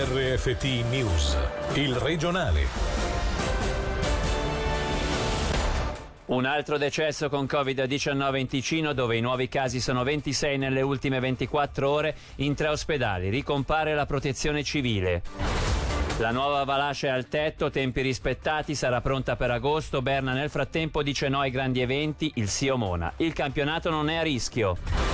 RFT 0.00 0.84
News, 0.90 1.36
il 1.74 1.96
regionale. 1.96 2.66
Un 6.26 6.44
altro 6.44 6.78
decesso 6.78 7.28
con 7.28 7.46
Covid-19 7.46 8.36
in 8.36 8.46
Ticino 8.46 8.92
dove 8.92 9.16
i 9.16 9.20
nuovi 9.20 9.48
casi 9.48 9.80
sono 9.80 10.04
26 10.04 10.56
nelle 10.56 10.82
ultime 10.82 11.18
24 11.18 11.90
ore. 11.90 12.14
In 12.36 12.54
tre 12.54 12.68
ospedali 12.68 13.28
ricompare 13.28 13.96
la 13.96 14.06
protezione 14.06 14.62
civile. 14.62 15.22
La 16.18 16.30
nuova 16.30 16.62
Valace 16.62 17.08
è 17.08 17.10
al 17.10 17.26
tetto, 17.26 17.68
tempi 17.68 18.00
rispettati, 18.00 18.76
sarà 18.76 19.00
pronta 19.00 19.34
per 19.34 19.50
agosto. 19.50 20.00
Berna 20.00 20.32
nel 20.32 20.48
frattempo 20.48 21.02
dice 21.02 21.28
no 21.28 21.40
ai 21.40 21.50
grandi 21.50 21.80
eventi, 21.80 22.30
il 22.36 22.48
Sio 22.48 22.76
Mona. 22.76 23.12
Il 23.16 23.32
campionato 23.32 23.90
non 23.90 24.08
è 24.08 24.18
a 24.18 24.22
rischio. 24.22 25.07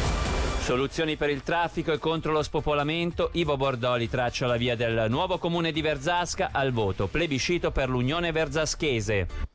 Soluzioni 0.64 1.16
per 1.16 1.28
il 1.28 1.42
traffico 1.42 1.92
e 1.92 1.98
contro 1.98 2.32
lo 2.32 2.42
spopolamento, 2.42 3.28
Ivo 3.34 3.54
Bordoli 3.58 4.08
traccia 4.08 4.46
la 4.46 4.56
via 4.56 4.74
del 4.74 5.08
nuovo 5.10 5.36
comune 5.36 5.72
di 5.72 5.82
Verzasca 5.82 6.48
al 6.52 6.72
voto, 6.72 7.06
plebiscito 7.06 7.70
per 7.70 7.90
l'Unione 7.90 8.32
Verzaschese. 8.32 9.53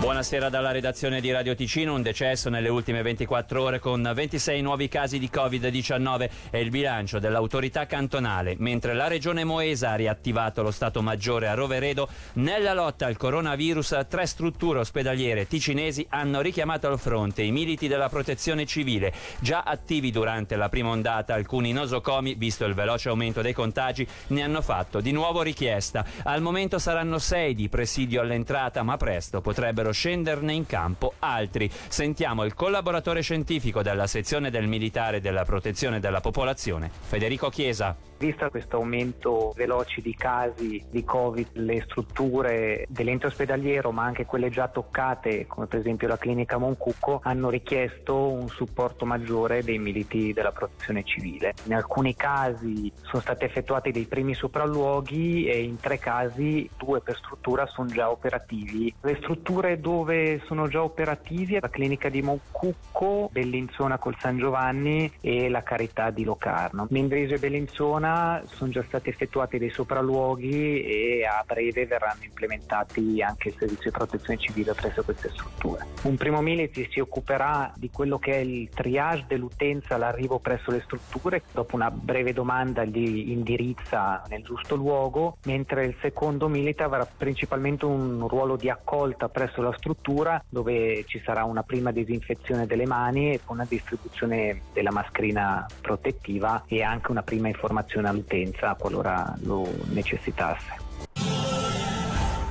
Buonasera 0.00 0.48
dalla 0.48 0.70
redazione 0.70 1.20
di 1.20 1.32
Radio 1.32 1.56
Ticino, 1.56 1.92
un 1.92 2.02
decesso 2.02 2.48
nelle 2.48 2.68
ultime 2.68 3.02
24 3.02 3.60
ore 3.60 3.78
con 3.80 4.08
26 4.14 4.62
nuovi 4.62 4.86
casi 4.86 5.18
di 5.18 5.28
Covid-19 5.30 6.30
è 6.50 6.56
il 6.58 6.70
bilancio 6.70 7.18
dell'autorità 7.18 7.84
cantonale, 7.86 8.54
mentre 8.58 8.94
la 8.94 9.08
regione 9.08 9.42
Moesa 9.42 9.90
ha 9.90 9.94
riattivato 9.96 10.62
lo 10.62 10.70
Stato 10.70 11.02
Maggiore 11.02 11.48
a 11.48 11.54
Roveredo, 11.54 12.08
nella 12.34 12.74
lotta 12.74 13.06
al 13.06 13.16
coronavirus 13.16 14.06
tre 14.08 14.26
strutture 14.26 14.78
ospedaliere 14.78 15.48
ticinesi 15.48 16.06
hanno 16.10 16.42
richiamato 16.42 16.86
al 16.86 17.00
fronte 17.00 17.42
i 17.42 17.50
militi 17.50 17.88
della 17.88 18.08
protezione 18.08 18.66
civile, 18.66 19.12
già 19.40 19.62
attivi 19.62 20.12
durante 20.12 20.54
la 20.54 20.68
prima 20.68 20.90
ondata, 20.90 21.34
alcuni 21.34 21.72
nosocomi, 21.72 22.34
visto 22.34 22.64
il 22.64 22.74
veloce 22.74 23.08
aumento 23.08 23.42
dei 23.42 23.52
contagi, 23.52 24.06
ne 24.28 24.42
hanno 24.42 24.62
fatto 24.62 25.00
di 25.00 25.10
nuovo 25.10 25.42
richiesta. 25.42 26.04
Al 26.22 26.40
momento 26.40 26.78
saranno 26.78 27.18
sei 27.18 27.56
di 27.56 27.68
presidio 27.68 28.20
all'entrata, 28.20 28.84
ma 28.84 28.96
presto 28.96 29.40
potrebbero 29.40 29.86
scenderne 29.92 30.52
in 30.52 30.66
campo 30.66 31.14
altri. 31.18 31.70
Sentiamo 31.88 32.44
il 32.44 32.54
collaboratore 32.54 33.20
scientifico 33.22 33.82
della 33.82 34.06
sezione 34.06 34.50
del 34.50 34.66
militare 34.66 35.20
della 35.20 35.44
protezione 35.44 36.00
della 36.00 36.20
popolazione, 36.20 36.90
Federico 36.90 37.48
Chiesa. 37.48 37.96
Vista 38.18 38.50
questo 38.50 38.78
aumento 38.78 39.52
veloce 39.54 40.00
di 40.00 40.12
casi 40.12 40.84
di 40.90 41.04
Covid, 41.04 41.50
le 41.52 41.82
strutture 41.82 42.84
dell'ente 42.88 43.26
ospedaliero, 43.26 43.92
ma 43.92 44.02
anche 44.02 44.26
quelle 44.26 44.50
già 44.50 44.66
toccate, 44.66 45.46
come 45.46 45.66
per 45.66 45.78
esempio 45.78 46.08
la 46.08 46.18
clinica 46.18 46.58
Moncucco, 46.58 47.20
hanno 47.22 47.48
richiesto 47.48 48.28
un 48.28 48.48
supporto 48.48 49.04
maggiore 49.04 49.62
dei 49.62 49.78
militi 49.78 50.32
della 50.32 50.50
protezione 50.50 51.04
civile. 51.04 51.54
In 51.66 51.74
alcuni 51.74 52.16
casi 52.16 52.90
sono 53.02 53.22
stati 53.22 53.44
effettuati 53.44 53.92
dei 53.92 54.06
primi 54.06 54.34
sopralluoghi 54.34 55.46
e 55.46 55.62
in 55.62 55.76
tre 55.76 56.00
casi, 56.00 56.68
due 56.76 57.00
per 57.00 57.16
struttura, 57.18 57.66
sono 57.66 57.88
già 57.88 58.10
operativi. 58.10 58.92
Le 59.00 59.16
strutture 59.20 59.77
dove 59.78 60.40
sono 60.46 60.68
già 60.68 60.82
operativi 60.82 61.58
la 61.60 61.70
clinica 61.70 62.08
di 62.08 62.22
Moncucco, 62.22 63.28
Bellinzona 63.32 63.98
col 63.98 64.16
San 64.18 64.38
Giovanni 64.38 65.10
e 65.20 65.48
la 65.48 65.62
Carità 65.62 66.10
di 66.10 66.24
Locarno. 66.24 66.86
Mendrisio 66.90 67.36
e 67.36 67.38
Bellinzona 67.38 67.76
zona 67.88 68.42
sono 68.46 68.70
già 68.70 68.82
stati 68.86 69.08
effettuati 69.08 69.58
dei 69.58 69.70
sopralluoghi 69.70 70.82
e 70.82 71.24
a 71.24 71.44
breve 71.46 71.86
verranno 71.86 72.24
implementati 72.24 73.22
anche 73.22 73.48
il 73.48 73.54
servizio 73.56 73.90
di 73.90 73.96
protezione 73.96 74.38
civile 74.38 74.74
presso 74.74 75.02
queste 75.04 75.30
strutture. 75.30 75.86
Un 76.02 76.16
primo 76.16 76.40
militi 76.40 76.88
si 76.90 77.00
occuperà 77.00 77.72
di 77.76 77.90
quello 77.90 78.18
che 78.18 78.32
è 78.32 78.38
il 78.38 78.68
triage 78.68 79.24
dell'utenza 79.28 79.94
all'arrivo 79.94 80.38
presso 80.38 80.70
le 80.70 80.80
strutture, 80.80 81.42
dopo 81.52 81.76
una 81.76 81.90
breve 81.90 82.32
domanda 82.32 82.82
li 82.82 83.32
indirizza 83.32 84.22
nel 84.28 84.42
giusto 84.42 84.74
luogo, 84.74 85.36
mentre 85.44 85.84
il 85.86 85.96
secondo 86.00 86.48
milita 86.48 86.84
avrà 86.84 87.06
principalmente 87.06 87.84
un 87.84 88.26
ruolo 88.28 88.56
di 88.56 88.68
accolta 88.68 89.28
presso 89.28 89.62
la 89.62 89.67
struttura 89.72 90.42
dove 90.48 91.04
ci 91.06 91.20
sarà 91.24 91.44
una 91.44 91.62
prima 91.62 91.90
disinfezione 91.90 92.66
delle 92.66 92.86
mani 92.86 93.32
e 93.32 93.40
una 93.46 93.66
distribuzione 93.68 94.62
della 94.72 94.90
mascherina 94.90 95.66
protettiva 95.80 96.64
e 96.66 96.82
anche 96.82 97.10
una 97.10 97.22
prima 97.22 97.48
informazione 97.48 98.08
all'utenza 98.08 98.74
qualora 98.74 99.34
lo 99.42 99.66
necessitasse. 99.90 100.87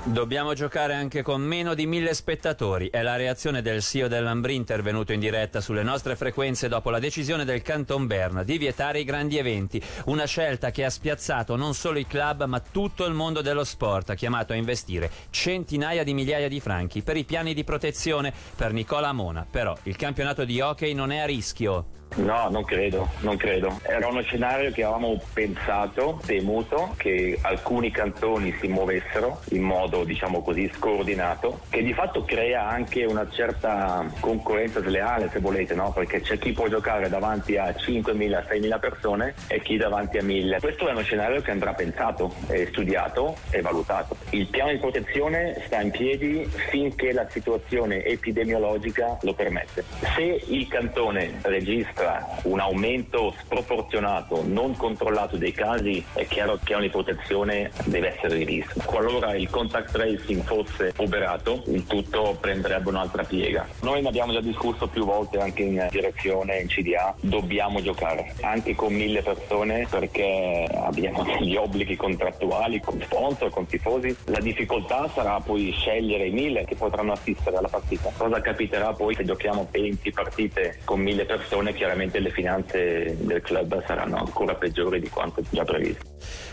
Dobbiamo 0.08 0.54
giocare 0.54 0.94
anche 0.94 1.22
con 1.22 1.42
meno 1.42 1.74
di 1.74 1.86
mille 1.86 2.14
spettatori. 2.14 2.90
È 2.90 3.02
la 3.02 3.18
reazione 3.18 3.62
del 3.62 3.82
CEO 3.82 4.08
dell'Ambrì 4.08 4.56
intervenuto 4.56 5.12
in 5.12 5.20
diretta 5.20 5.60
sulle 5.60 5.84
nostre 5.84 6.16
frequenze 6.16 6.70
dopo 6.70 6.90
la 6.90 6.98
decisione 6.98 7.44
del 7.44 7.62
Canton 7.62 8.08
Berna 8.08 8.44
di 8.44 8.58
vietare 8.58 9.00
i 9.00 9.04
grandi 9.04 9.38
eventi. 9.38 9.82
Una 10.06 10.26
scelta 10.26 10.72
che 10.72 10.86
ha 10.86 10.90
spiazzato 10.90 11.58
non 11.58 11.74
solo 11.74 12.00
i 12.00 12.08
club 12.08 12.46
ma 12.46 12.62
tutto 12.62 13.04
il 13.06 13.14
mondo 13.14 13.42
dello 13.42 13.66
sport, 13.66 14.16
chiamato 14.16 14.54
a 14.54 14.56
investire 14.56 15.12
centinaia 15.30 16.06
di 16.06 16.14
migliaia 16.14 16.48
di 16.48 16.62
franchi 16.62 17.02
per 17.02 17.18
i 17.18 17.26
piani 17.26 17.54
di 17.54 17.66
protezione 17.66 18.34
per 18.56 18.72
Nicola 18.72 19.12
Mona. 19.12 19.46
Però 19.50 19.78
il 19.84 19.98
campionato 19.98 20.46
di 20.46 20.62
hockey 20.62 20.94
non 20.94 21.12
è 21.12 21.20
a 21.20 21.26
rischio. 21.26 21.98
No, 22.16 22.50
non 22.50 22.64
credo, 22.64 23.10
non 23.20 23.38
credo. 23.38 23.80
Era 23.84 24.08
uno 24.08 24.22
scenario 24.22 24.72
che 24.72 24.84
avevamo 24.84 25.22
pensato, 25.34 26.20
temuto, 26.26 26.94
che 26.98 27.38
alcuni 27.42 27.92
cantoni 27.92 28.56
si 28.60 28.68
muovessero 28.68 29.42
in 29.50 29.62
modo, 29.62 29.97
diciamo 30.04 30.42
così, 30.42 30.70
scordinato, 30.74 31.62
che 31.70 31.84
di 31.84 31.94
fatto 31.94 32.24
crea 32.24 32.68
anche 32.68 33.06
una 33.06 33.28
certa 33.30 34.06
concorrenza 34.20 34.82
sleale, 34.82 35.30
se 35.32 35.40
volete, 35.40 35.76
no? 35.76 35.92
Perché 35.92 36.22
c'è 36.22 36.38
chi 36.38 36.52
può 36.52 36.68
giocare 36.68 37.10
davanti 37.10 37.58
a 37.58 37.70
5.000, 37.70 38.46
6.000 38.48 38.80
persone 38.80 39.34
e 39.48 39.62
chi 39.62 39.78
davanti 39.78 40.18
a 40.18 40.24
1.000. 40.24 40.60
Questo 40.60 40.88
è 40.88 40.92
uno 40.92 41.02
scenario 41.02 41.42
che 41.42 41.52
andrà 41.52 41.74
pensato, 41.74 42.34
studiato 42.68 43.36
e 43.50 43.62
valutato. 43.62 44.18
Il 44.32 44.48
piano 44.48 44.72
di 44.72 44.78
protezione 44.78 45.62
sta 45.66 45.82
in 45.82 45.92
piedi 45.92 46.46
finché 46.70 47.12
la 47.12 47.28
situazione 47.30 48.04
epidemiologica 48.04 49.18
lo 49.22 49.34
permette. 49.34 49.84
Se 50.16 50.44
il 50.48 50.68
cantone 50.68 51.40
registra 51.42 52.26
un 52.44 52.60
aumento 52.60 53.34
sproporzionato, 53.40 54.44
non 54.46 54.76
controllato 54.76 55.38
dei 55.38 55.52
casi, 55.52 56.04
è 56.14 56.26
chiaro 56.26 56.60
che 56.64 56.76
ogni 56.76 56.90
protezione 56.90 57.72
deve 57.86 58.16
essere 58.16 58.36
rivista. 58.36 58.84
Qualora 58.84 59.36
il 59.36 59.50
contact 59.50 59.87
tracing 59.92 60.44
fosse 60.44 60.94
operato, 60.98 61.64
il 61.68 61.86
tutto 61.86 62.38
prenderebbe 62.40 62.90
un'altra 62.90 63.24
piega. 63.24 63.68
Noi 63.82 64.02
ne 64.02 64.10
abbiamo 64.10 64.34
già 64.34 64.42
discusso 64.42 64.88
più 64.88 65.06
volte 65.06 65.40
anche 65.40 65.64
in 65.64 65.88
direzione, 65.90 66.60
in 66.60 66.68
CDA, 66.68 67.16
dobbiamo 67.22 67.82
giocare 67.82 68.34
anche 68.42 68.76
con 68.76 68.94
mille 68.94 69.22
persone 69.22 69.88
perché 69.90 70.68
abbiamo 70.74 71.24
degli 71.38 71.56
obblighi 71.56 71.96
contrattuali 71.96 72.80
con 72.80 73.02
sponsor, 73.02 73.50
con 73.50 73.66
tifosi. 73.66 74.16
La 74.26 74.40
difficoltà 74.40 75.10
sarà 75.14 75.40
poi 75.40 75.72
scegliere 75.72 76.28
i 76.28 76.32
mille 76.32 76.66
che 76.66 76.76
potranno 76.76 77.14
assistere 77.14 77.58
alla 77.58 77.68
partita. 77.68 78.12
Cosa 78.16 78.42
capiterà 78.42 78.94
poi 78.94 79.16
se 79.16 79.24
giochiamo 79.24 79.68
20 79.72 80.12
partite 80.12 80.80
con 80.84 81.00
mille 81.00 81.26
persone? 81.26 81.74
Chiaramente 81.74 82.20
le 82.20 82.30
finanze 82.30 83.18
del 83.20 83.42
club 83.42 83.84
saranno 83.86 84.18
ancora 84.18 84.56
peggiori 84.56 85.00
di 85.00 85.10
quanto 85.10 85.42
già 85.50 85.64
previsto. 85.64 86.06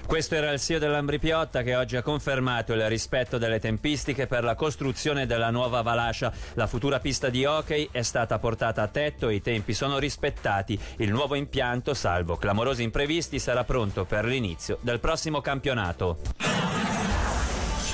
Questo 0.06 0.34
era 0.34 0.52
il 0.52 0.60
CEO 0.60 0.78
dell'Ambri 0.78 1.18
Piotta 1.18 1.62
che 1.62 1.74
oggi 1.74 1.96
ha 1.96 2.02
confermato 2.02 2.74
il 2.74 2.86
rispetto 2.88 3.23
delle 3.24 3.58
tempistiche 3.58 4.26
per 4.26 4.44
la 4.44 4.54
costruzione 4.54 5.26
della 5.26 5.50
nuova 5.50 5.82
Valascia. 5.82 6.32
La 6.54 6.66
futura 6.66 7.00
pista 7.00 7.28
di 7.28 7.44
hockey 7.44 7.88
è 7.90 8.02
stata 8.02 8.38
portata 8.38 8.82
a 8.82 8.88
tetto 8.88 9.28
e 9.28 9.36
i 9.36 9.40
tempi 9.40 9.72
sono 9.72 9.98
rispettati. 9.98 10.78
Il 10.98 11.10
nuovo 11.10 11.34
impianto, 11.34 11.94
salvo 11.94 12.36
clamorosi 12.36 12.82
imprevisti, 12.82 13.38
sarà 13.38 13.64
pronto 13.64 14.04
per 14.04 14.24
l'inizio 14.24 14.78
del 14.80 15.00
prossimo 15.00 15.40
campionato. 15.40 16.43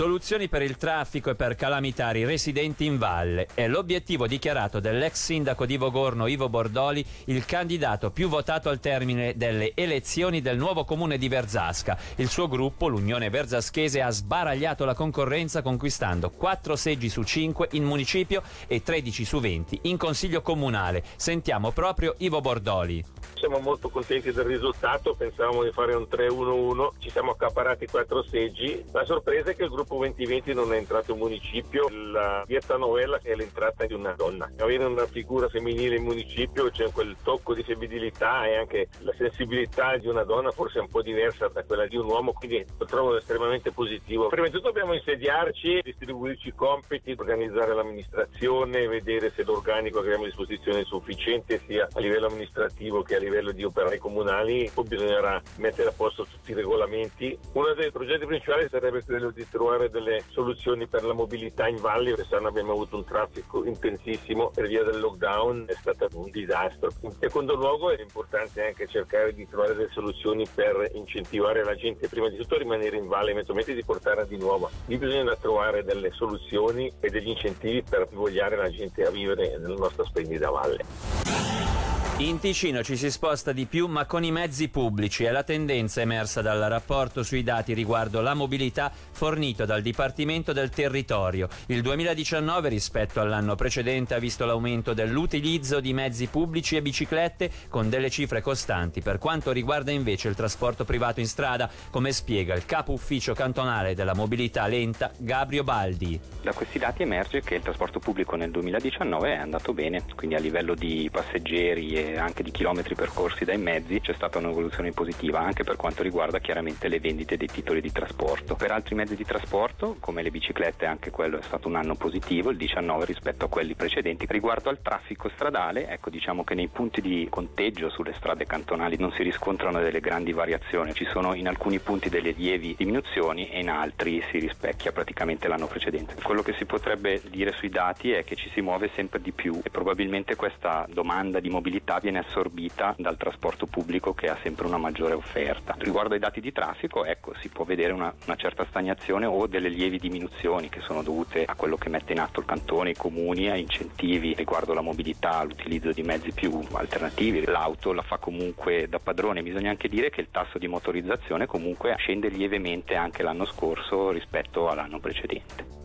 Soluzioni 0.01 0.49
per 0.49 0.63
il 0.63 0.79
traffico 0.79 1.29
e 1.29 1.35
per 1.35 1.57
calamitare 1.57 2.21
i 2.21 2.25
residenti 2.25 2.87
in 2.87 2.97
valle 2.97 3.49
è 3.53 3.69
l'obiettivo 3.69 4.27
dichiarato 4.27 4.81
dell'ex 4.81 5.13
sindaco 5.13 5.67
di 5.67 5.77
Vogorno 5.77 6.27
Ivo 6.27 6.49
Bordoli, 6.49 7.05
il 7.27 7.45
candidato 7.45 8.11
più 8.11 8.31
votato 8.31 8.71
al 8.71 8.81
termine 8.81 9.35
delle 9.37 9.73
elezioni 9.75 10.41
del 10.41 10.57
nuovo 10.57 10.87
comune 10.87 11.19
di 11.19 11.29
Verzasca. 11.29 11.99
Il 12.17 12.31
suo 12.31 12.49
gruppo, 12.49 12.89
l'Unione 12.89 13.29
Verzaschese, 13.29 14.01
ha 14.01 14.09
sbaragliato 14.09 14.87
la 14.87 14.95
concorrenza 14.95 15.61
conquistando 15.61 16.31
4 16.31 16.77
seggi 16.77 17.11
su 17.11 17.23
5 17.23 17.69
in 17.73 17.85
municipio 17.85 18.43
e 18.69 18.83
13 18.83 19.25
su 19.27 19.39
20 19.39 19.81
in 19.83 19.99
consiglio 19.99 20.41
comunale. 20.41 21.05
Sentiamo 21.17 21.73
proprio 21.73 22.15
Ivo 22.21 22.41
Bordoli. 22.41 23.05
Siamo 23.35 23.59
molto 23.59 23.89
contenti 23.91 24.33
del 24.33 24.45
risultato, 24.45 25.15
pensavamo 25.15 25.63
di 25.63 25.71
fare 25.73 25.95
un 25.95 26.07
3-1-1, 26.11 26.91
ci 26.99 27.11
siamo 27.11 27.33
accaparati 27.33 27.87
4 27.87 28.23
seggi. 28.25 28.85
La 28.93 29.05
sorpresa 29.05 29.51
è 29.51 29.57
che 29.57 29.65
il 29.65 29.71
gruppo 29.71 29.90
2020 29.97 30.55
non 30.55 30.73
è 30.73 30.77
entrato 30.77 31.13
in 31.13 31.19
municipio, 31.19 31.89
la 31.89 32.45
dieta 32.47 32.77
novella 32.77 33.19
è 33.23 33.35
l'entrata 33.35 33.87
di 33.87 33.95
una 33.95 34.13
donna. 34.13 34.51
Avere 34.59 34.85
una 34.85 35.07
figura 35.07 35.49
femminile 35.49 35.97
in 35.97 36.05
municipio 36.05 36.71
c'è 36.71 36.91
quel 36.93 37.17
tocco 37.23 37.55
di 37.55 37.63
femminilità 37.63 38.47
e 38.47 38.57
anche 38.57 38.89
la 39.01 39.13
sensibilità 39.17 39.97
di 39.97 40.07
una 40.07 40.25
donna 40.25 40.51
forse 40.51 40.79
è 40.79 40.83
un 40.83 40.89
po' 40.89 41.03
diversa 41.03 41.49
da 41.49 41.65
quella 41.65 41.87
di 41.87 41.97
un 41.97 42.07
uomo, 42.07 42.33
quindi 42.33 42.65
lo 42.79 42.85
trovo 42.85 43.17
estremamente 43.17 43.73
positivo. 43.73 44.29
Prima 44.29 44.47
di 44.47 44.53
tutto 44.53 44.69
dobbiamo 44.69 44.95
insediarci, 44.95 45.81
distribuirci 45.83 46.49
i 46.49 46.55
compiti, 46.55 47.15
organizzare 47.19 47.75
l'amministrazione, 47.75 48.87
vedere 48.87 49.33
se 49.35 49.43
l'organico 49.45 50.01
che 50.01 50.07
abbiamo 50.07 50.25
a 50.25 50.29
disposizione 50.29 50.81
è 50.81 50.85
sufficiente 50.85 51.61
sia 51.67 51.89
a 51.93 52.01
livello 52.01 52.27
amministrativo 52.27 53.03
che 53.03 53.17
a 53.17 53.19
livello 53.19 53.53
di 53.53 53.65
operai 53.65 53.99
comunali, 53.99 54.71
poi 54.73 54.85
bisognerà 54.87 55.41
mettere 55.57 55.89
a 55.89 55.93
posto 55.93 56.25
tutti 56.25 56.53
i 56.53 56.55
regolamenti. 56.55 57.37
Uno 57.53 57.75
dei 57.75 57.91
progetti 57.91 58.27
principali 58.27 58.69
sarebbe 58.69 59.03
quello 59.05 59.31
di 59.31 59.47
trovare 59.49 59.80
delle 59.89 60.25
soluzioni 60.31 60.87
per 60.87 61.05
la 61.05 61.13
mobilità 61.13 61.67
in 61.67 61.81
valle, 61.81 62.15
quest'anno 62.15 62.49
abbiamo 62.49 62.73
avuto 62.73 62.97
un 62.97 63.05
traffico 63.05 63.65
intensissimo 63.65 64.51
per 64.51 64.67
via 64.67 64.83
del 64.85 65.01
lockdown, 65.01 65.65
è 65.67 65.75
stato 65.75 66.09
un 66.13 66.31
disastro. 66.31 66.91
In 67.03 67.13
secondo 67.19 67.55
luogo 67.55 67.91
è 67.91 68.01
importante 68.01 68.67
anche 68.67 68.87
cercare 68.87 69.33
di 69.33 69.49
trovare 69.49 69.75
delle 69.75 69.91
soluzioni 69.91 70.47
per 70.53 70.91
incentivare 70.95 71.65
la 71.65 71.75
gente 71.75 72.09
prima 72.09 72.29
di 72.29 72.37
tutto 72.37 72.57
a 72.57 72.59
rimanere 72.59 72.97
in 72.97 73.07
valle, 73.07 73.31
eventualmente 73.31 73.75
di 73.75 73.85
portarla 73.85 74.25
di 74.25 74.37
nuovo. 74.37 74.71
Lì 74.87 74.99
bisogna 74.99 75.35
trovare 75.37 75.85
delle 75.85 76.11
soluzioni 76.11 76.93
e 77.01 77.09
degli 77.09 77.29
incentivi 77.29 77.83
per 77.83 78.09
invogliare 78.11 78.57
la 78.57 78.71
gente 78.71 79.07
a 79.07 79.11
vivere 79.11 79.57
nella 79.59 79.77
nostra 79.77 80.05
splendida 80.05 80.51
valle. 80.51 81.80
In 82.21 82.39
Ticino 82.39 82.83
ci 82.83 82.99
si 82.99 83.11
sposta 83.11 83.51
di 83.51 83.65
più 83.65 83.87
ma 83.87 84.05
con 84.05 84.23
i 84.25 84.31
mezzi 84.31 84.69
pubblici, 84.69 85.25
è 85.25 85.31
la 85.31 85.43
tendenza 85.43 86.03
emersa 86.03 86.43
dal 86.43 86.61
rapporto 86.69 87.23
sui 87.23 87.43
dati 87.43 87.73
riguardo 87.73 88.21
la 88.21 88.35
mobilità 88.35 88.93
fornito 89.11 89.65
dal 89.65 89.81
Dipartimento 89.81 90.53
del 90.53 90.69
Territorio. 90.69 91.49
Il 91.69 91.81
2019 91.81 92.69
rispetto 92.69 93.23
all'anno 93.23 93.55
precedente 93.55 94.13
ha 94.13 94.19
visto 94.19 94.45
l'aumento 94.45 94.93
dell'utilizzo 94.93 95.81
di 95.81 95.95
mezzi 95.95 96.27
pubblici 96.27 96.77
e 96.77 96.83
biciclette 96.83 97.51
con 97.71 97.89
delle 97.89 98.11
cifre 98.11 98.43
costanti 98.43 99.01
per 99.01 99.17
quanto 99.17 99.51
riguarda 99.51 99.91
invece 99.91 100.29
il 100.29 100.35
trasporto 100.35 100.85
privato 100.85 101.21
in 101.21 101.27
strada, 101.27 101.71
come 101.91 102.13
spiega 102.13 102.55
il 102.55 102.67
capo 102.67 102.93
ufficio 102.93 103.33
cantonale 103.33 103.95
della 103.95 104.15
mobilità 104.15 104.67
lenta 104.67 105.11
Gabrio 105.17 105.65
Baldi. 105.65 106.21
Da 106.43 106.53
questi 106.53 106.79
dati 106.79 107.01
emerge 107.01 107.41
che 107.41 107.55
il 107.55 107.63
trasporto 107.63 107.99
pubblico 107.99 108.37
nel 108.37 108.51
2019 108.51 109.33
è 109.33 109.39
andato 109.39 109.73
bene, 109.73 110.05
quindi 110.15 110.35
a 110.35 110.39
livello 110.39 110.75
di 110.75 111.09
passeggeri 111.11 111.95
e 111.95 112.09
anche 112.19 112.43
di 112.43 112.51
chilometri 112.51 112.95
percorsi 112.95 113.45
dai 113.45 113.59
mezzi 113.59 114.01
c'è 114.01 114.15
stata 114.15 114.39
un'evoluzione 114.39 114.93
positiva 114.93 115.41
anche 115.41 115.65
per 115.65 115.77
quanto 115.77 116.03
riguarda 116.03 116.39
chiaramente 116.39 116.89
le 116.89 117.01
vendite 117.01 117.37
dei 117.37 117.47
titoli 117.47 117.81
di 117.81 117.93
trasporto. 117.93 118.55
Per 118.55 118.71
altri 118.71 118.95
mezzi 118.95 119.17
di 119.17 119.25
trasporto, 119.25 119.97
come 120.01 120.23
le 120.23 120.31
biciclette, 120.31 120.87
anche 120.87 121.11
quello 121.11 121.39
è 121.39 121.43
stato 121.43 121.69
un 121.69 121.77
anno 121.77 121.95
positivo, 121.95 122.51
il 122.51 122.57
19 122.57 123.05
rispetto 123.05 123.45
a 123.45 123.49
quelli 123.49 123.75
precedenti. 123.75 124.27
Riguardo 124.29 124.69
al 124.69 124.83
traffico 124.83 125.29
stradale, 125.29 125.89
ecco 125.89 126.11
diciamo 126.11 126.45
che 126.45 126.55
nei 126.55 126.69
punti 126.69 127.01
di 127.01 127.27
conteggio 127.31 127.91
sulle 127.91 128.15
strade 128.15 128.47
cantonali 128.47 128.97
non 128.99 129.13
si 129.13 129.23
riscontrano 129.23 129.81
delle 129.81 130.01
grandi 130.01 130.33
variazioni, 130.33 130.95
ci 130.95 131.07
sono 131.07 131.35
in 131.35 131.49
alcuni 131.49 131.79
punti 131.79 132.09
delle 132.09 132.31
lievi 132.31 132.75
diminuzioni 132.77 133.49
e 133.51 133.61
in 133.61 133.71
altri 133.71 134.23
si 134.31 134.39
rispecchia 134.39 134.93
praticamente 134.93 135.49
l'anno 135.49 135.67
precedente. 135.67 136.15
Quello 136.23 136.43
che 136.43 136.55
si 136.55 136.65
potrebbe 136.65 137.21
dire 137.29 137.53
sui 137.53 137.69
dati 137.69 138.13
è 138.13 138.25
che 138.25 138.37
ci 138.37 138.51
si 138.51 138.61
muove 138.61 138.91
sempre 138.95 139.21
di 139.21 139.33
più 139.33 139.61
e 139.63 139.71
probabilmente 139.71 140.37
questa 140.37 140.87
domanda 140.91 141.41
di 141.41 141.49
mobilità 141.49 142.00
viene 142.01 142.19
assorbita 142.19 142.95
dal 142.99 143.17
trasporto 143.17 143.67
pubblico 143.67 144.15
che 144.15 144.29
ha 144.29 144.39
sempre 144.43 144.67
una 144.67 144.79
maggiore 144.79 145.15
offerta. 145.15 145.75
Riguardo 145.79 146.15
ai 146.15 146.21
dati 146.21 146.41
di 146.41 146.53
traffico, 146.53 147.05
ecco, 147.05 147.35
si 147.41 147.49
può 147.49 147.65
vedere 147.65 147.93
una, 147.93 148.13
una 148.27 148.37
certa 148.37 148.65
stagnazione 148.69 149.27
o 149.27 149.47
delle 149.47 149.69
lievi 149.69 149.99
diminuzioni 149.99 150.69
che 150.69 150.81
sono 150.81 151.03
dovute 151.03 151.45
a 151.45 151.55
quello 151.55 151.77
che 151.77 151.89
mette 151.89 152.13
in 152.13 152.21
atto 152.21 152.41
il 152.41 152.47
cantone, 152.47 152.91
i 152.91 152.97
comuni, 152.97 153.49
a 153.51 153.57
incentivi 153.57 154.35
riguardo 154.35 154.75
la 154.75 154.81
mobilità, 154.81 155.39
all'utilizzo 155.39 155.93
di 155.93 156.03
mezzi 156.03 156.33
più 156.33 156.61
alternativi. 156.73 157.45
L'auto 157.45 157.93
la 157.93 158.03
fa 158.03 158.19
comunque 158.19 158.89
da 158.89 158.99
padrone. 158.99 159.43
Bisogna 159.43 159.71
anche 159.71 159.89
dire 159.89 160.11
che 160.11 160.21
il 160.21 160.29
tasso 160.31 160.59
di 160.59 160.69
motorizzazione 160.69 161.47
comunque 161.47 161.95
scende 161.99 162.29
lievemente 162.29 162.95
anche 162.95 163.23
l'anno 163.23 163.45
scorso 163.45 164.11
rispetto 164.11 164.69
all'anno 164.69 164.99
precedente. 164.99 165.80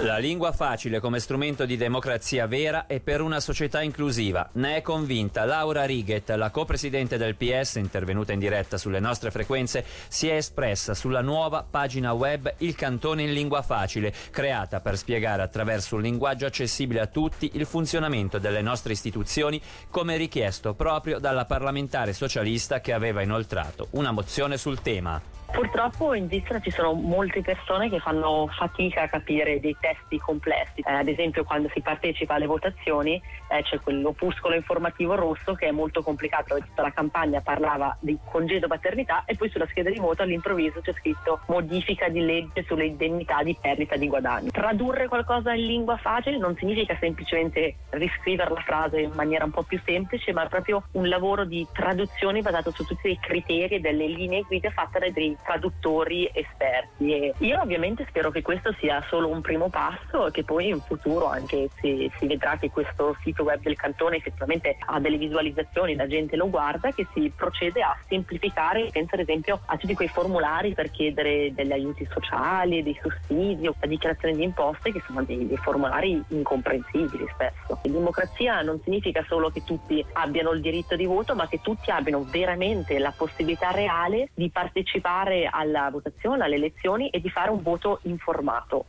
La 0.00 0.18
lingua 0.18 0.52
facile 0.52 1.00
come 1.00 1.20
strumento 1.20 1.64
di 1.64 1.78
democrazia 1.78 2.46
vera 2.46 2.86
e 2.86 3.00
per 3.00 3.22
una 3.22 3.40
società 3.40 3.80
inclusiva. 3.80 4.46
Ne 4.52 4.76
è 4.76 4.82
convinta 4.82 5.46
Laura 5.46 5.86
Righet, 5.86 6.28
la 6.30 6.50
copresidente 6.50 7.16
del 7.16 7.34
PS, 7.34 7.76
intervenuta 7.76 8.34
in 8.34 8.38
diretta 8.38 8.76
sulle 8.76 9.00
nostre 9.00 9.30
frequenze, 9.30 9.86
si 10.08 10.28
è 10.28 10.34
espressa 10.34 10.92
sulla 10.92 11.22
nuova 11.22 11.66
pagina 11.68 12.12
web 12.12 12.56
Il 12.58 12.74
Cantone 12.74 13.22
in 13.22 13.32
Lingua 13.32 13.62
Facile, 13.62 14.12
creata 14.30 14.80
per 14.80 14.98
spiegare 14.98 15.40
attraverso 15.40 15.96
un 15.96 16.02
linguaggio 16.02 16.44
accessibile 16.44 17.00
a 17.00 17.06
tutti 17.06 17.52
il 17.54 17.64
funzionamento 17.64 18.38
delle 18.38 18.60
nostre 18.60 18.92
istituzioni, 18.92 19.58
come 19.90 20.18
richiesto 20.18 20.74
proprio 20.74 21.18
dalla 21.18 21.46
parlamentare 21.46 22.12
socialista 22.12 22.82
che 22.82 22.92
aveva 22.92 23.22
inoltrato 23.22 23.88
una 23.92 24.10
mozione 24.10 24.58
sul 24.58 24.82
tema. 24.82 25.35
Purtroppo 25.52 26.12
in 26.14 26.26
Svizzera 26.26 26.60
ci 26.60 26.70
sono 26.70 26.92
molte 26.92 27.40
persone 27.40 27.88
che 27.88 27.98
fanno 27.98 28.46
fatica 28.48 29.02
a 29.02 29.08
capire 29.08 29.60
dei 29.60 29.76
testi 29.80 30.18
complessi. 30.18 30.80
Eh, 30.80 30.92
ad 30.92 31.08
esempio 31.08 31.44
quando 31.44 31.70
si 31.72 31.80
partecipa 31.80 32.34
alle 32.34 32.46
votazioni 32.46 33.20
eh, 33.48 33.62
c'è 33.62 33.80
quell'opuscolo 33.80 34.54
informativo 34.54 35.14
rosso 35.14 35.54
che 35.54 35.68
è 35.68 35.70
molto 35.70 36.02
complicato. 36.02 36.56
Tutta 36.56 36.82
la 36.82 36.92
campagna 36.92 37.40
parlava 37.40 37.96
di 38.00 38.18
congedo 38.30 38.66
paternità 38.66 39.24
e 39.24 39.34
poi 39.36 39.48
sulla 39.48 39.66
scheda 39.68 39.90
di 39.90 39.98
voto 39.98 40.22
all'improvviso 40.22 40.80
c'è 40.80 40.92
scritto 40.92 41.40
modifica 41.46 42.08
di 42.08 42.20
legge 42.20 42.64
sulle 42.66 42.86
indennità 42.86 43.42
di 43.42 43.56
perdita 43.58 43.96
di 43.96 44.08
guadagni. 44.08 44.50
Tradurre 44.50 45.08
qualcosa 45.08 45.54
in 45.54 45.66
lingua 45.66 45.96
facile 45.96 46.38
non 46.38 46.56
significa 46.56 46.96
semplicemente 47.00 47.76
riscrivere 47.90 48.50
la 48.50 48.60
frase 48.60 49.00
in 49.00 49.12
maniera 49.14 49.44
un 49.44 49.52
po' 49.52 49.62
più 49.62 49.80
semplice, 49.84 50.32
ma 50.32 50.46
proprio 50.46 50.82
un 50.92 51.08
lavoro 51.08 51.44
di 51.44 51.66
traduzione 51.72 52.42
basato 52.42 52.70
su 52.72 52.84
tutti 52.84 53.10
i 53.10 53.18
criteri 53.18 53.76
e 53.76 53.80
delle 53.80 54.06
linee 54.06 54.42
guida 54.42 54.70
fatte 54.70 55.10
dai 55.12 55.35
traduttori 55.44 56.30
esperti 56.32 57.12
e 57.12 57.34
io 57.38 57.60
ovviamente 57.60 58.04
spero 58.08 58.30
che 58.30 58.42
questo 58.42 58.72
sia 58.78 59.02
solo 59.08 59.28
un 59.28 59.40
primo 59.40 59.68
passo 59.68 60.26
e 60.26 60.30
che 60.30 60.44
poi 60.44 60.68
in 60.68 60.80
futuro 60.80 61.26
anche 61.26 61.68
se 61.80 62.10
si 62.18 62.26
vedrà 62.26 62.56
che 62.58 62.70
questo 62.70 63.16
sito 63.22 63.42
web 63.42 63.60
del 63.60 63.76
cantone 63.76 64.16
effettivamente 64.16 64.76
ha 64.86 65.00
delle 65.00 65.16
visualizzazioni, 65.16 65.94
la 65.94 66.06
gente 66.06 66.36
lo 66.36 66.48
guarda, 66.48 66.90
che 66.90 67.06
si 67.12 67.32
procede 67.34 67.82
a 67.82 67.96
semplificare, 68.08 68.88
penso 68.90 69.14
ad 69.14 69.20
esempio 69.20 69.60
a 69.66 69.76
tutti 69.76 69.94
quei 69.94 70.08
formulari 70.08 70.74
per 70.74 70.90
chiedere 70.90 71.52
degli 71.54 71.72
aiuti 71.72 72.06
sociali, 72.10 72.82
dei 72.82 72.98
sussidi 73.00 73.66
o 73.66 73.74
la 73.80 73.86
dichiarazione 73.86 74.34
di 74.34 74.42
imposte 74.42 74.92
che 74.92 75.02
sono 75.06 75.22
dei, 75.22 75.46
dei 75.46 75.56
formulari 75.56 76.22
incomprensibili 76.28 77.26
spesso. 77.32 77.80
La 77.82 77.90
democrazia 77.90 78.62
non 78.62 78.80
significa 78.82 79.24
solo 79.28 79.50
che 79.50 79.64
tutti 79.64 80.04
abbiano 80.12 80.52
il 80.52 80.60
diritto 80.60 80.96
di 80.96 81.04
voto, 81.04 81.34
ma 81.34 81.48
che 81.48 81.60
tutti 81.60 81.90
abbiano 81.90 82.24
veramente 82.24 82.98
la 82.98 83.12
possibilità 83.16 83.70
reale 83.70 84.28
di 84.34 84.50
partecipare 84.50 85.25
partecipare 85.26 85.48
alla 85.50 85.90
votazione, 85.90 86.44
alle 86.44 86.54
elezioni 86.54 87.10
e 87.10 87.20
di 87.20 87.28
fare 87.28 87.50
un 87.50 87.60
voto 87.62 87.98
informato. 88.04 88.84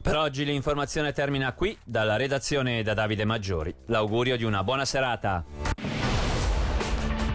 Per 0.00 0.16
oggi 0.16 0.44
l'informazione 0.44 1.12
termina 1.12 1.52
qui, 1.52 1.76
dalla 1.82 2.14
redazione 2.16 2.84
da 2.84 2.94
Davide 2.94 3.24
Maggiori. 3.24 3.74
L'augurio 3.86 4.36
di 4.36 4.44
una 4.44 4.62
buona 4.62 4.84
serata. 4.84 5.44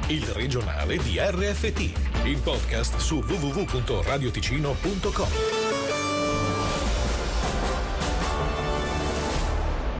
Il 0.07 0.25
regionale 0.27 0.95
di 0.97 1.19
RFT, 1.19 2.23
il 2.25 2.39
podcast 2.41 2.95
su 2.97 3.19
www.radioticino.com. 3.19 5.60